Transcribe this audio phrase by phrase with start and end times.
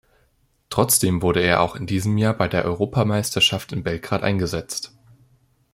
[0.71, 4.95] Trotzdem wurde er auch in diesem Jahr bei der Europameisterschaft in Belgrad eingesetzt.